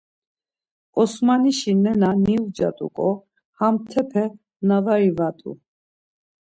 [1.01, 3.09] Osmanişi nena niucat̆uǩo
[3.57, 4.23] hamtepe
[4.67, 5.51] na var ivat̆u.